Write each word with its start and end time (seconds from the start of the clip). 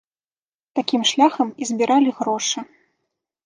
Такім 0.79 1.01
шляхам 1.11 1.47
і 1.61 1.71
збіралі 1.73 2.17
грошы. 2.23 2.59